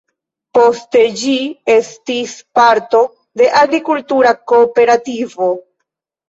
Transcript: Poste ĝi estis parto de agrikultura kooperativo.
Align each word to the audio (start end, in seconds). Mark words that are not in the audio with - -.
Poste 0.57 1.01
ĝi 1.23 1.33
estis 1.73 2.33
parto 2.61 3.03
de 3.43 3.51
agrikultura 3.61 4.33
kooperativo. 4.53 5.53